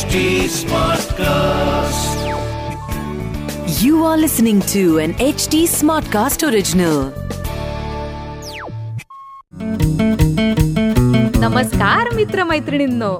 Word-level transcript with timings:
HD 0.00 0.20
Smartcast. 0.48 2.20
You 3.78 4.04
are 4.04 4.16
listening 4.16 4.60
to 4.72 4.82
an 4.98 5.12
HD 5.24 5.58
Smartcast 5.72 6.44
original. 6.48 7.00
नमस्कार 11.36 12.08
मित्रमैत्रिणींनो 12.14 13.12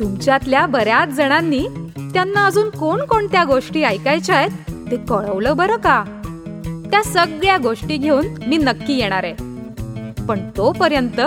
तुमच्यातल्या 0.00 0.64
बऱ्याच 0.66 1.16
जणांनी 1.16 1.66
त्यांना 2.12 2.44
अजून 2.46 2.70
कोणकोणत्या 2.70 3.44
गोष्टी 3.44 3.82
ऐकायच्या 3.84 4.36
आहेत 4.36 4.70
ते 4.90 4.96
कळवलं 5.08 5.56
बरं 5.56 5.76
का 5.78 6.02
त्या 6.90 7.02
सगळ्या 7.04 7.56
गोष्टी 7.62 7.96
घेऊन 7.96 8.28
मी 8.46 8.56
नक्की 8.56 8.98
येणार 8.98 9.24
आहे 9.24 10.24
पण 10.24 10.48
तोपर्यंत 10.56 11.20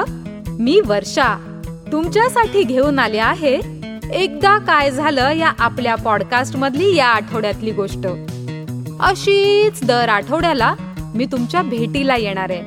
मी 0.59 0.79
वर्षा 0.85 1.35
तुमच्यासाठी 1.91 2.63
घेऊन 2.63 2.99
आले 2.99 3.19
आहे 3.19 3.59
एकदा 4.13 4.57
काय 4.57 4.91
झालं 4.91 5.31
या 5.31 5.51
आपल्या 5.59 5.95
पॉडकास्ट 5.95 6.55
मधली 6.55 6.95
या 6.95 7.07
आठवड्यातली 7.07 7.71
गोष्ट. 7.71 8.07
अशीच 8.99 9.83
दर 9.83 10.09
आठवड्याला 10.09 10.75
मी 11.15 11.25
तुमच्या 11.25 11.61
भेटीला 11.61 12.15
येणार 12.15 12.49
आहे. 12.49 12.59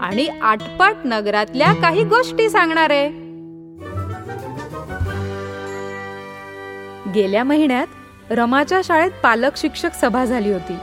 आणि 0.00 0.26
आटपाट 0.42 0.94
नगरातल्या 1.04 1.72
काही 1.72 2.04
गोष्टी 2.04 2.50
सांगणार 2.50 2.90
आहे. 2.90 3.08
गेल्या 7.12 7.44
महिन्यात 7.44 7.86
रमाच्या 8.30 8.80
शाळेत 8.84 9.10
पालक 9.22 9.56
शिक्षक 9.56 9.90
सभा 10.00 10.24
झाली 10.24 10.52
होती. 10.52 10.74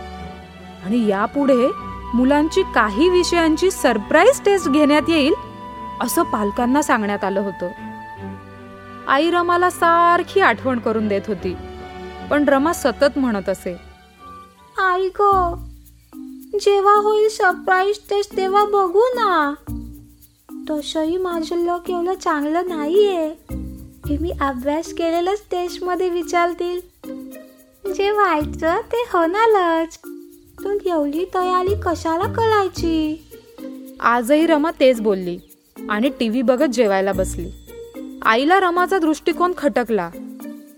आणि 0.85 1.07
यापुढे 1.07 1.67
मुलांची 2.13 2.61
काही 2.75 3.09
विषयांची 3.09 3.71
सरप्राईज 3.71 4.41
टेस्ट 4.45 4.69
घेण्यात 4.69 5.09
येईल 5.09 5.33
असं 6.01 6.23
पालकांना 6.23 6.81
सांगण्यात 6.81 7.23
आलं 7.23 7.39
होतं. 7.39 7.67
आई 9.07 9.31
रमाला 9.31 9.69
सारखी 9.69 10.39
आठवण 10.39 10.79
करून 10.79 11.07
देत 11.07 11.21
होती. 11.27 11.55
पण 12.29 12.47
रमा 12.47 12.73
सतत 12.73 13.17
म्हणत 13.17 13.49
असे 13.49 13.75
आई 14.77 15.09
ग 15.19 15.53
जेव्हा 16.61 16.93
होईल 16.93 17.29
सरप्राईज 17.29 17.97
टेस्ट 18.09 18.37
तेव्हा 18.37 18.65
बघू 18.65 19.01
ना. 19.01 19.53
तसंही 20.69 21.17
माझं 21.17 21.55
लक 21.55 21.89
एवढं 21.89 22.13
चांगलं 22.15 22.67
नाहीये. 22.67 23.29
की 24.07 24.17
मी 24.17 24.31
अभ्यास 24.41 24.93
केलेलंच 24.93 25.43
टेस्टमध्ये 25.51 26.09
विचारतील. 26.09 26.79
जे 27.93 28.11
व्हायचं 28.11 28.75
ते 28.91 29.05
होणारच. 29.13 29.97
तू 30.63 30.77
एवढी 30.85 31.25
तयारी 31.25 31.75
कशाला 31.85 32.33
करायची? 32.33 33.23
आजही 33.99 34.47
रमा 34.47 34.71
तेच 34.79 35.01
बोलली 35.01 35.39
आणि 35.89 36.09
टीव्ही 36.09 36.41
बघत 36.41 36.65
जेवायला 36.65 37.11
बसली. 37.11 37.62
आईला 38.25 38.59
रमाचा 38.59 38.99
दृष्टिकोन 38.99 39.53
खटकला. 39.57 40.09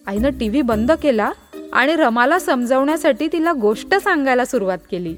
आईनं 0.07 0.29
टीव्ही 0.29 0.61
बंद 0.61 0.91
केला 0.91 1.31
आणि 1.73 1.95
रमाला 1.95 2.39
समजवण्यासाठी 2.39 3.27
तिला 3.27 3.51
गोष्ट 3.51 3.95
सांगायला 3.95 4.45
सुरुवात 4.45 4.77
केली. 4.91 5.11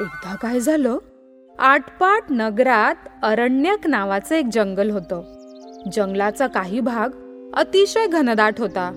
एकदा 0.00 0.34
काय 0.34 0.60
झालं? 0.60 0.98
आटपाट 1.58 2.22
नगरात 2.30 2.94
अरण्यक 3.22 3.86
नावाचं 3.86 4.34
एक 4.34 4.46
जंगल 4.52 4.90
होतं. 4.90 5.22
जंगलाचा 5.92 6.46
काही 6.46 6.80
भाग 6.80 7.08
अतिशय 7.56 8.06
घनदाट 8.06 8.54
होता. 8.58 8.90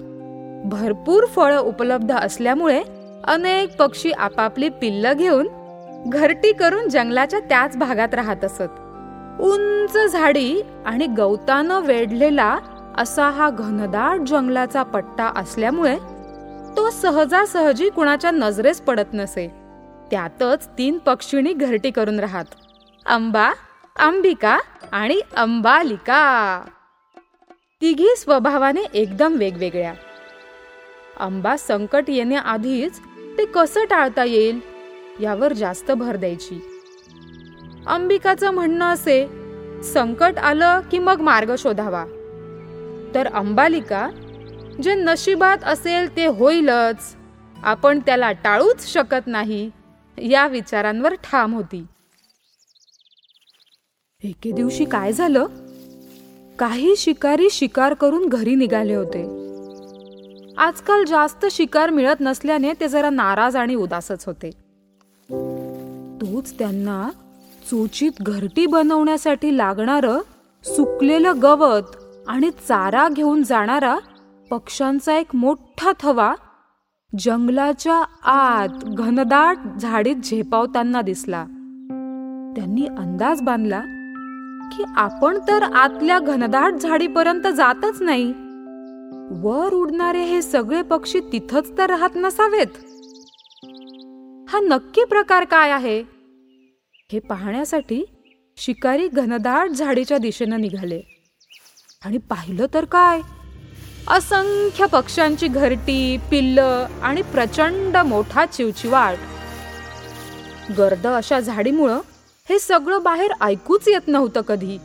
भरपूर 0.66 1.26
फळं 1.26 1.60
उपलब्ध 1.60 2.12
असल्यामुळे 2.12 2.84
अनेक 3.24 3.78
पक्षी 3.78 4.12
आपापली 4.12 4.70
पिल्लं 4.70 5.14
घेऊन 5.18 5.48
घरटी 6.08 6.54
करून 6.54 6.90
जंगलाच्या 6.90 7.40
त्याच 7.40 7.78
भागात 7.78 8.14
राहत 8.14 8.44
असत. 8.44 8.80
उंच 9.42 9.98
झाडी 10.12 10.62
आणि 10.86 11.08
गवतानं 11.08 11.82
वेढलेला 11.82 12.58
असा 12.98 13.30
हा 13.30 13.50
घनदाट 13.50 14.20
जंगलाचा 14.20 14.84
पट्टा 14.84 15.32
असल्यामुळे 15.36 15.98
तो 16.78 16.90
सहजासहजी 16.90 17.90
कुणाच्या 17.90 18.32
नजरेस 18.32 18.82
पडत 18.82 19.14
नसे. 19.14 19.48
त्यातच 20.12 20.68
तीन 20.68 20.98
पक्षिणी 20.98 21.54
घरटी 21.54 21.92
करून 21.92 22.20
राहत. 22.20 22.46
अंबा 23.06 23.52
अंबिका 24.00 24.60
आणि 24.92 25.22
अंबालिका. 25.38 26.62
तिघी 27.82 28.16
स्वभावाने 28.18 28.82
एकदम 28.94 29.36
वेगवेगळ्या. 29.36 29.94
अंबा 31.20 31.58
संकट 31.58 32.04
येण्याआधीच 32.08 33.00
ते 33.38 33.46
कसं 33.46 33.86
टाळता 33.90 34.24
येईल? 34.24 34.79
यावर 35.20 35.54
जास्त 35.54 35.92
भर 35.92 36.16
द्यायची. 36.16 36.60
अंबिकाचं 37.88 38.52
म्हणणं 38.52 38.86
असे 38.86 39.28
संकट 39.84 40.38
आलं 40.38 40.80
की 40.92 41.00
मग 41.00 41.22
मार्ग 41.22 41.56
शोधावा. 41.58 42.06
तर 43.16 43.28
अंबालिका 43.28 44.10
जे 44.84 44.94
नशिबात 44.96 45.58
असेल 45.64 46.16
ते 46.16 46.26
होईलच 46.26 47.16
आपण 47.64 48.00
त्याला 48.00 48.32
टाळूच 48.32 48.94
शकत 48.94 49.28
नाही 49.28 49.70
या 50.18 50.48
विचारांवर 50.48 51.14
ठाम 51.14 51.54
होती. 51.54 51.86
एके 54.24 54.52
दिवशी 54.52 54.86
काय 54.86 55.14
झालं? 55.14 55.46
काही 56.60 56.96
शिकारी 56.98 57.50
शिकार 57.52 57.94
करून 57.94 58.30
घरी 58.30 58.56
निघाले 58.56 58.96
होते. 58.96 59.24
आजकाल 60.58 61.04
जास्त 61.04 61.46
शिकार 61.52 61.90
मिळत 61.90 62.16
नसल्याने 62.20 62.74
ते 62.80 62.88
जरा 62.88 63.10
नाराज 63.10 63.56
आणि 63.56 63.76
उदासच 63.76 64.26
होते. 64.26 64.69
तोच 66.22 66.60
त्यांना 66.60 67.10
चोचीत 67.72 68.12
घरटी 68.22 68.66
बनवण्यासाठी 68.66 69.58
लागणारं 69.58 70.20
सुकलेलं 70.64 71.34
गवत 71.42 71.82
आणि 72.28 72.50
चारा 72.68 73.08
घेऊन 73.10 73.44
जाणारा 73.44 73.98
पक्ष्यांचा 74.50 75.18
एक 75.18 75.36
मोठा 75.36 75.92
थवा 76.00 76.34
जंगलाच्या 77.20 78.04
आत 78.24 78.84
घनदाट 78.84 79.58
झाडीत 79.82 80.16
झेपावताना 80.24 81.02
दिसला. 81.02 81.44
त्यांनी 82.56 82.86
अंदाज 82.86 83.42
बांधला 83.42 83.80
की 84.72 84.84
आपण 84.98 85.40
तर 85.48 85.64
आतल्या 85.64 86.20
घनदाट 86.20 86.74
झाडीपर्यंत 86.74 87.48
जातच 87.48 88.02
नाही. 88.02 88.34
वर 89.32 89.74
उडणारे 89.74 90.24
हे 90.24 90.42
सगळे 90.42 90.82
पक्षी 90.82 91.20
तिथंच 91.20 91.78
तर 91.78 91.90
राहत 91.90 92.16
नसावेत. 92.16 92.68
हा 94.54 94.60
नक्की 94.60 95.04
प्रकार 95.04 95.44
काय 95.44 95.72
आहे? 95.72 96.04
हे 97.12 97.20
पाहण्यासाठी 97.20 98.06
शिकारी 98.58 99.08
घनदाट 99.08 99.70
झाडीच्या 99.70 100.18
दिशेनं 100.18 100.62
निघाले. 100.62 101.02
आणि 102.06 102.18
पाहिलं 102.18 102.66
तर 102.74 102.86
काय? 102.86 103.22
असंख्य 104.08 104.86
पक्ष्यांची 104.86 105.48
घरटी 105.48 106.18
पिल्ल 106.32 106.60
आणि 107.02 107.22
प्रचंड 107.22 107.98
मोठा 107.98 108.46
चिवचिवाट. 108.46 109.18
गर्द 110.78 111.08
अशा 111.08 111.40
झाडीमुळं 111.40 112.00
हे 112.50 112.60
सगळं 112.60 113.04
बाहेर 113.04 113.32
ऐकूच 113.42 113.88
येत 113.88 114.08
नव्हतं 114.08 114.42
कधी. 114.42 114.78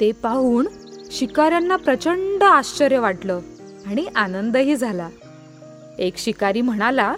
ते 0.00 0.12
पाहून 0.12 0.68
शिकाऱ्यांना 1.10 1.76
प्रचंड 1.76 2.42
आश्चर्य 2.42 2.98
वाटलं 2.98 3.40
आणि 3.86 4.06
आनंदही 4.16 4.76
झाला. 4.76 5.08
एक 5.98 6.16
शिकारी 6.16 6.60
म्हणाला 6.60 7.14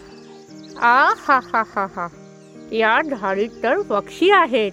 आ 0.81 1.12
हा 1.16 1.41
हा 1.53 1.62
हा 1.75 1.87
हा 1.97 2.09
या 2.72 3.03
झाडीत 3.03 3.48
तर 3.62 3.81
पक्षी 3.81 4.31
आहेत. 4.31 4.72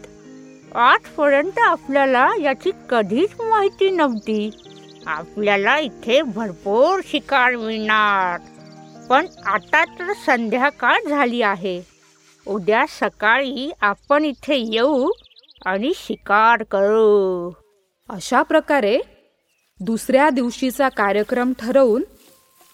आजपर्यंत 0.75 1.59
आपल्याला 1.59 2.29
याची 2.41 2.71
कधीच 2.89 3.29
माहिती 3.41 3.89
नव्हती. 3.89 4.51
आपल्याला 5.07 5.79
इथे 5.79 6.21
भरपूर 6.21 6.99
शिकार 7.07 7.55
मिळणार. 7.55 8.39
पण 9.09 9.25
आता 9.45 9.83
तर 9.85 10.13
संध्याकाळ 10.25 10.99
झाली 11.09 11.41
आहे. 11.41 11.81
उद्या 12.47 12.85
सकाळी 12.89 13.71
आपण 13.81 14.25
इथे 14.25 14.55
येऊ 14.55 15.09
आणि 15.65 15.93
शिकार 15.95 16.63
करू. 16.63 17.51
अशा 18.09 18.41
प्रकारे 18.41 19.01
दुसऱ्या 19.79 20.29
दिवशीचा 20.29 20.89
कार्यक्रम 20.89 21.53
ठरवून 21.59 22.03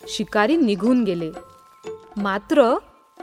शिकारी 0.07 0.57
निघून 0.57 1.03
गेले. 1.03 1.31
मात्र 2.17 2.75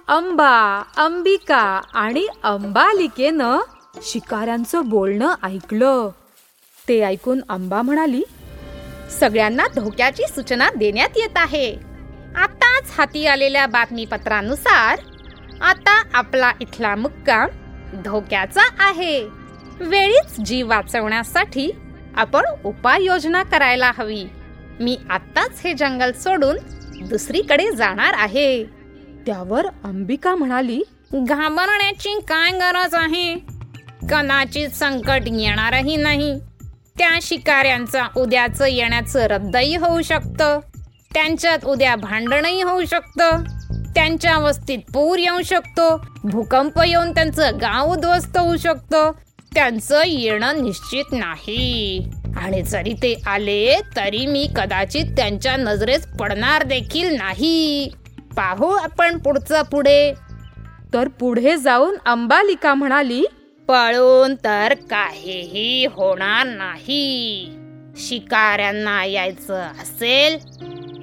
अंबा 0.09 0.83
अंबिका 0.97 1.81
आणि 1.95 2.27
अंबालिकेनं 2.43 3.59
शिकाऱ्यांचं 4.03 4.89
बोलणं 4.89 5.35
ऐकलं. 5.43 6.09
ते 6.89 7.03
ऐकून 7.03 7.41
अंबा 7.49 7.83
म्हणाली 7.83 8.23
सगळ्यांना 9.21 9.67
धोक्याची 9.75 10.23
सूचना 10.35 10.69
देण्यात 10.77 11.09
येत 11.17 11.37
आहे. 11.37 11.77
आताच 12.37 12.93
हाती 12.99 13.27
आलेल्या 13.27 13.67
बातमीपत्रानुसार 13.67 14.99
आता 15.63 16.03
आपला 16.15 16.53
इथला 16.61 16.95
मुक्काम 16.95 17.49
धोक्याचा 18.05 18.63
आहे. 18.79 19.21
वेळीच 19.81 20.41
जीव 20.41 20.69
वाचवण्यासाठी 20.69 21.71
आपण 22.17 22.45
उपाययोजना 22.65 23.43
करायला 23.43 23.93
हवी. 23.99 24.25
मी 24.81 24.99
आत्ताच 25.11 25.61
हे 25.65 25.73
जंगल 25.73 26.13
सोडून 26.13 26.57
दुसरीकडे 27.09 27.71
जाणार 27.71 28.15
आहे. 28.17 28.76
त्यावर 29.27 29.67
अंबिका 29.85 30.35
म्हणाली 30.35 30.83
घाबरण्याची 31.15 32.19
काय 32.29 32.51
गरज 32.51 32.95
आहे? 32.95 33.35
कदाचित 34.11 34.69
संकट 34.69 35.23
येणारही 35.27 35.97
नाही. 35.97 36.39
त्या 36.99 37.19
शिकाऱ्यांचा 37.23 38.07
उद्याचं 38.17 38.67
येण्याचं 38.67 39.21
रद्दही 39.21 39.77
होऊ 39.77 40.03
शकतं. 40.03 40.61
त्यांच्यात 41.15 41.65
उद्या 41.65 41.97
भांडणही 41.97 42.63
होऊ 42.63 42.85
शकतं. 42.85 43.43
त्यांच्या 43.95 44.39
वस्तीत 44.39 44.79
पूर 44.95 45.19
येऊ 45.19 45.43
शकतो. 45.43 46.05
भूकंप 46.25 46.83
येऊन 46.87 47.11
त्यांचं 47.11 47.57
गाव 47.57 47.93
उद्ध्वस्त 47.93 48.39
होऊ 48.39 48.57
शकतं. 48.57 49.11
त्यांचं 49.55 50.03
येणं 50.07 50.63
निश्चित 50.63 51.05
नाही. 51.13 52.09
आणि 52.37 52.63
जरी 52.63 52.93
ते 52.93 53.23
आले 53.27 53.81
तरी 53.97 54.27
मी 54.27 54.49
कदाचित 54.57 55.05
त्यांच्या 55.05 55.57
नजरेस 55.57 56.07
पडणार 56.07 56.63
देखील 56.63 57.17
नाही. 57.17 57.91
पाहू 58.37 58.67
आपण 58.67 59.19
पुढचं 59.19 59.63
पुढे. 59.63 60.15
तर 60.95 61.09
पुढे 61.09 61.57
जाऊन 61.57 61.97
अंबालिका 62.07 62.75
म्हणाली 62.75 63.25
पळून 63.69 64.35
तर 64.35 64.75
काहीही 64.91 65.87
होणार 65.87 66.47
नाही. 66.47 67.53
शिकाऱ्यांना 67.97 69.05
यायचं 69.05 69.55
असेल 69.55 70.39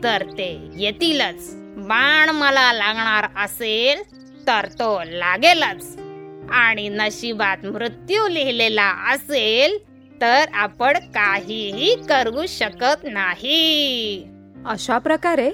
तर 0.03 0.21
ते 0.21 0.69
येतीलच. 0.75 1.49
बाण 1.87 2.29
मला 2.29 2.73
लागणार 2.73 3.43
असेल 3.43 4.01
तर 4.47 4.65
तो 4.65 5.01
लागेलच. 5.05 5.97
आणि 6.51 6.89
नशिबात 6.89 7.65
मृत्यू 7.65 8.27
लिहिलेला 8.27 9.13
असेल 9.13 9.77
तर 10.21 10.45
आपण 10.53 10.97
काहीही 10.97 11.95
करू 11.95 12.45
शकत 12.47 13.03
नाही. 13.03 14.27
अशा 14.65 14.97
प्रकारे 14.97 15.51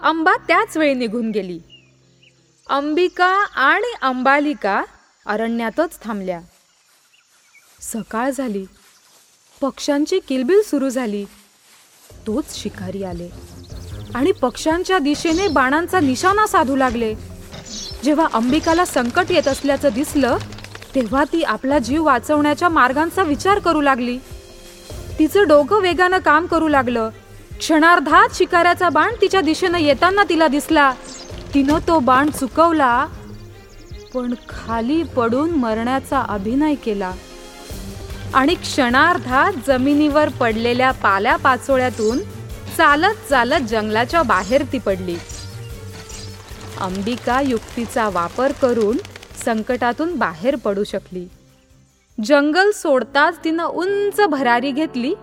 अंबा 0.00 0.32
त्याच 0.36 0.76
वेळी 0.76 0.94
निघून 0.94 1.30
गेली. 1.30 1.60
अंबिका 2.68 3.44
आणि 3.54 3.94
अंबालिका 4.02 4.84
अरण्यातच 5.26 6.00
थांबल्या. 6.04 6.40
सकाळ 7.80 8.30
झाली. 8.30 8.66
पक्ष्यांची 9.60 10.18
किलबिल 10.18 10.62
सुरू 10.62 10.88
झाली. 10.88 11.24
तोच 12.26 12.62
शिकारी 12.62 13.02
आले. 13.02 13.30
आणि 14.14 14.32
पक्ष्यांच्या 14.32 14.98
दिशेने 14.98 15.48
बाणांचा 15.48 16.00
निशाणा 16.00 16.46
साधू 16.46 16.76
लागले. 16.76 17.14
जेव्हा 18.04 18.26
अंबिकाला 18.32 18.84
संकट 18.84 19.24
येत 19.30 19.48
असल्याचं 19.48 19.88
दिसलं 19.94 20.36
तेव्हा 20.94 21.24
ती 21.24 21.42
आपला 21.42 21.78
जीव 21.78 22.04
वाचवण्याच्या 22.04 22.68
मार्गांचा 22.68 23.22
विचार 23.22 23.58
करू 23.58 23.80
लागली. 23.80 24.18
तिचं 25.18 25.48
डोकं 25.48 25.80
वेगानं 25.80 26.18
काम 26.18 26.46
करू 26.46 26.68
लागलं. 26.68 27.10
क्षणार्धात 27.58 28.28
शिकाऱ्याचा 28.34 28.88
बाण 28.88 29.14
तिच्या 29.20 29.40
दिशेनं 29.40 29.78
येताना 29.78 30.22
तिला 30.28 30.48
दिसला. 30.48 30.92
तिनं 31.54 31.78
तो 31.88 31.98
बाण 31.98 32.30
चुकवला 32.30 33.06
पण 34.14 34.34
खाली 34.48 35.02
पडून 35.02 35.50
मरण्याचा 35.50 36.20
अभिनय 36.20 36.74
केला. 36.74 37.12
आणि 38.34 38.54
क्षणार्धात 38.54 39.52
जमिनीवर 39.66 40.28
पडलेल्या 40.28 40.90
पाल्या 40.90 41.36
पाचोळ्यातून 41.36 42.18
चालत 42.76 43.30
चालत 43.30 43.66
जंगलाच्या 43.66 44.22
बाहेर 44.22 44.62
ती 44.72 44.78
पडली. 44.78 45.16
अंबिका 46.80 47.40
युक्तीचा 47.40 48.08
वापर 48.08 48.52
करून 48.52 48.96
संकटातून 49.44 50.16
बाहेर 50.16 50.56
पडू 50.56 50.84
शकली. 50.84 51.28
जंगल 52.24 52.70
सोडताच 52.70 53.38
तिनं 53.44 53.64
उंच 53.64 54.20
भरारी 54.20 54.70
घेतली 54.70 55.14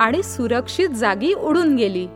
आणि 0.00 0.22
सुरक्षित 0.22 0.88
जागी 0.88 1.32
उडून 1.34 1.76
गेली. 1.76 2.06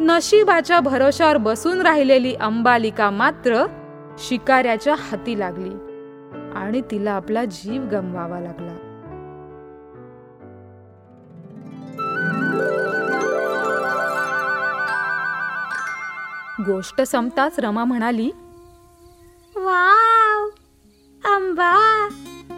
नशिबाच्या 0.00 0.80
भरोशावर 0.80 1.36
बसून 1.36 1.80
राहिलेली 1.80 2.34
अंबालिका 2.34 3.10
मात्र 3.10 3.64
शिकाऱ्याच्या 4.18 4.94
हाती 4.98 5.38
लागली 5.38 5.74
आणि 6.54 6.80
तिला 6.90 7.12
आपला 7.12 7.44
जीव 7.44 7.82
गमवावा 7.82 8.40
लागला. 8.40 8.76
गोष्ट 16.66 17.00
संपताच 17.00 17.58
रमा 17.58 17.84
म्हणाली 17.84 18.30
वाव! 19.56 20.48
अंबा 21.24 21.74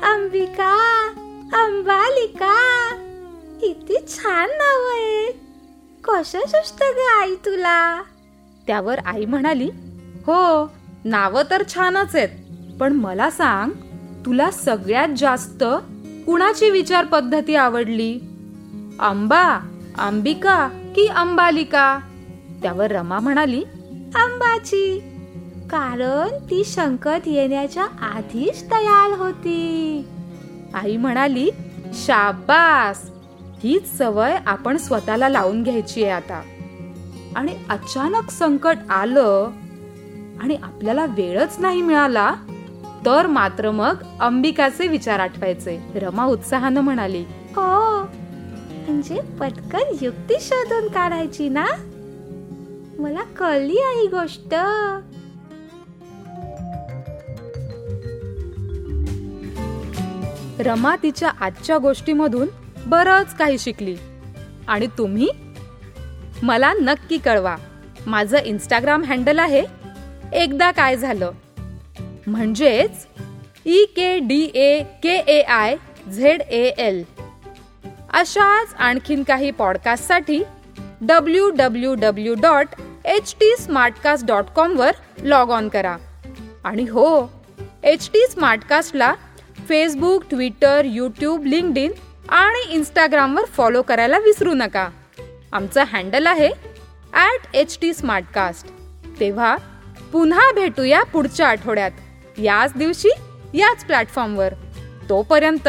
अंबिका 0.03 0.73
अंबालिका 1.55 2.72
किती 3.63 3.97
छान 4.09 4.49
नाव 4.51 4.87
आहे. 4.93 5.33
कसं 6.05 6.39
सुचतं 6.49 6.87
ग 6.87 6.99
आई 7.21 7.35
तुला? 7.35 8.03
त्यावर 8.67 8.99
आई 9.07 9.25
म्हणाली 9.25 9.71
हो 10.27 10.71
नावं 11.05 11.43
तर 11.51 11.63
छानच 11.75 12.17
आहेत 12.17 12.29
पण 12.81 12.93
मला 12.93 13.31
सांग 13.31 13.71
तुला 14.27 14.51
सगळ्यात 14.51 15.09
जास्त 15.17 15.65
कुणाची 16.27 16.71
विचार 16.71 17.05
पद्धती 17.05 17.55
आवडली? 17.55 18.13
अंबा 19.01 19.69
अंबिका 19.99 20.69
की 20.97 21.07
अंबालिका? 21.07 21.99
त्यावर 22.63 22.91
रमा 22.93 23.19
म्हणाली 23.19 23.63
अंबाची 24.15 24.99
कारण 25.71 26.29
ती 26.51 26.65
संकट 26.65 27.21
येण्याच्या 27.27 27.85
आधीच 27.85 28.63
तयार 28.63 29.19
होती. 29.19 30.05
आई 30.75 30.97
म्हणाली 30.97 31.51
शाबास 31.95 33.12
हीच 33.63 33.99
सवय 33.99 34.37
आपण 34.47 34.77
स्वतःला 34.77 35.29
लावून 35.29 35.63
घ्यायची 35.63 36.03
आहे 36.03 36.13
आता. 36.13 36.43
आणि 37.37 37.55
अचानक 37.69 38.31
संकट 38.31 38.77
आलं 38.91 39.51
आणि 40.41 40.57
आपल्याला 40.63 41.07
वेळच 41.07 41.57
नाही 41.59 41.83
मिळाला 41.83 42.35
तर 43.07 43.27
मात्र 43.27 43.71
मग 43.71 44.03
अंबिकाचे 44.21 44.89
विचार 44.89 45.19
आठवायचे. 45.19 45.79
रमा 45.95 46.25
उत्साहानं 46.25 46.81
म्हणाली 46.81 47.25
हो 47.57 48.01
म्हणजे 48.87 49.21
पटकन 49.41 49.97
युक्ती 50.01 50.35
शोधून 50.41 50.89
काढायची 50.89 51.49
ना? 51.49 51.67
मला 52.99 53.23
कळली 53.23 53.79
आहे 53.79 54.07
गोष्ट. 54.07 54.55
रमा 60.61 60.97
तिच्या 61.03 61.31
आजच्या 61.41 61.79
गोष्टीमधून 61.79 62.49
बरंच 62.87 63.37
काही 63.37 63.59
शिकली. 63.59 63.97
आणि 64.69 64.87
तुम्ही? 64.99 65.29
मला 66.43 66.73
नक्की 66.73 67.19
कळवा. 67.19 67.57
माझं 68.07 68.39
इंस्टाग्राम 68.45 69.05
हँडल 69.05 69.39
आहे. 69.39 69.63
एकदा 70.33 70.71
काय 70.71 70.97
झालं? 70.97 71.31
म्हणजेच 72.27 73.07
E 73.67 73.85
K 73.85 74.19
D 74.19 74.51
A 74.55 74.83
K 75.03 75.17
A 75.17 75.43
I 75.43 75.77
Z 76.13 76.41
A 76.41 76.63
L 76.79 77.05
अशाच 78.13 78.75
आणखीन 78.79 79.23
काही 79.23 79.51
पॉडकास्टसाठी 79.51 80.43
W 81.01 81.51
W 81.51 81.95
W 81.95 82.35
dot 82.35 82.67
H 83.05 83.35
T 83.41 83.55
smartcast 83.61 84.27
dot 84.27 84.45
कॉमवर 84.57 84.91
log 85.23 85.51
on 85.51 85.69
करा. 85.69 85.97
आणि 86.65 86.83
हो 86.83 87.33
एच 87.85 88.11
टी 88.13 88.27
स्मार्टकास्टला 88.31 89.15
Facebook 89.69 90.25
Twitter 90.31 90.85
YouTube 90.85 91.45
linked 91.45 91.79
in 91.79 91.93
आणि 92.33 92.61
इंस्टाग्रामवर 92.73 93.45
फॉलो 93.45 93.81
करायला 93.83 94.19
विसरू 94.19 94.53
नका. 94.55 94.89
आमचं 95.53 95.85
हँडल 95.93 96.27
आहे 96.27 96.49
ॲट 97.13 97.55
एच 97.55 97.77
टी 97.81 97.93
स्मार्टकास्ट 97.95 98.69
तेव्हा 99.21 99.57
पुन्हा 100.13 100.51
भेटूया 100.55 101.03
पुढच्या 101.03 101.49
आठवड्यात. 101.49 101.91
याच 102.39 102.73
दिवशी 102.77 103.11
याच 103.55 103.85
प्लॅटफॉर्मवर 103.85 104.55
तोपर्यंत 105.09 105.69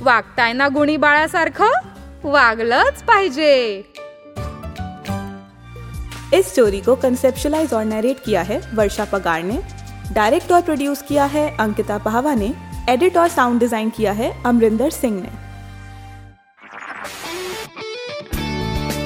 वागताय 0.00 0.52
ना 0.52 0.68
गुणी 0.68 0.96
बाळासारखं? 0.96 1.72
वागलंच 2.24 3.02
पाहिजे. 3.02 3.82
इस 6.32 6.50
स्टोरी 6.50 6.80
को 6.80 6.94
कंसेप्शलाइज 6.94 7.74
और 7.74 7.84
नरेट 7.84 8.24
किया 8.26 8.42
है 8.42 8.58
वर्षा 8.74 9.04
पगार 9.04 9.42
ने. 9.42 9.60
डायरेक्ट 10.14 10.52
और 10.52 10.60
प्रोड्यूस 10.60 11.02
किया 11.02 11.26
है 11.26 11.46
अंकिता 11.58 11.96
पाहवा 11.96 12.34
ने. 12.34 12.50
एडिट 12.88 13.18
और 13.18 13.28
साउंड 13.28 13.60
डिजाइन 13.60 13.88
किया 13.88 14.12
है 14.12 14.30
अमरिंदर 14.44 14.88
सिंह 14.90 15.20
ने. 15.20 15.41